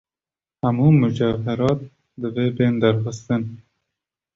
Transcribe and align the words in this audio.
Hemû 0.61 0.87
mucewherat 0.99 1.79
divê 2.21 2.45
bên 2.57 2.73
derxistin. 2.81 3.43